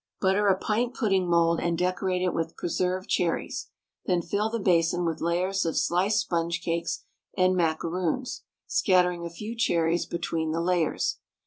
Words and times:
Butter 0.19 0.47
a 0.47 0.57
pint 0.57 0.95
pudding 0.95 1.29
mould 1.29 1.59
and 1.59 1.77
decorate 1.77 2.23
it 2.23 2.33
with 2.33 2.57
preserved 2.57 3.07
cherries, 3.07 3.69
then 4.07 4.23
fill 4.23 4.49
the 4.49 4.57
basin 4.57 5.05
with 5.05 5.21
layers 5.21 5.63
of 5.63 5.77
sliced 5.77 6.21
sponge 6.21 6.59
cakes 6.63 7.03
and 7.37 7.55
macaroons, 7.55 8.41
scattering 8.65 9.27
a 9.27 9.29
few 9.29 9.55
cherries 9.55 10.07
between 10.07 10.53
the 10.53 10.59
layers. 10.61 11.19